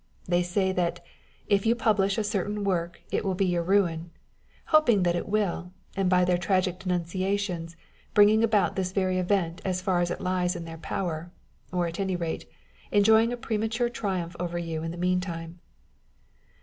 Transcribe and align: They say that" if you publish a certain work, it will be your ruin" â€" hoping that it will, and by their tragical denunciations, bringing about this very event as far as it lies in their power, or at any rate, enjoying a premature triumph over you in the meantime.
They 0.27 0.41
say 0.41 0.71
that" 0.71 1.05
if 1.47 1.67
you 1.67 1.75
publish 1.75 2.17
a 2.17 2.23
certain 2.23 2.63
work, 2.63 3.01
it 3.11 3.23
will 3.23 3.35
be 3.35 3.45
your 3.45 3.61
ruin" 3.61 4.05
â€" 4.65 4.69
hoping 4.71 5.03
that 5.03 5.15
it 5.15 5.29
will, 5.29 5.73
and 5.95 6.09
by 6.09 6.25
their 6.25 6.39
tragical 6.39 6.79
denunciations, 6.79 7.75
bringing 8.15 8.43
about 8.43 8.75
this 8.75 8.93
very 8.93 9.19
event 9.19 9.61
as 9.63 9.79
far 9.79 10.01
as 10.01 10.09
it 10.09 10.19
lies 10.19 10.55
in 10.55 10.65
their 10.65 10.79
power, 10.79 11.29
or 11.71 11.85
at 11.85 11.99
any 11.99 12.15
rate, 12.15 12.49
enjoying 12.91 13.31
a 13.31 13.37
premature 13.37 13.89
triumph 13.89 14.35
over 14.39 14.57
you 14.57 14.81
in 14.81 14.89
the 14.89 14.97
meantime. 14.97 15.59